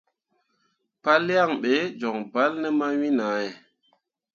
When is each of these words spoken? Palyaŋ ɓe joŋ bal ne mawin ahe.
Palyaŋ 1.03 1.49
ɓe 1.61 1.73
joŋ 1.99 2.17
bal 2.33 2.51
ne 2.61 2.67
mawin 2.79 3.17
ahe. 3.29 3.49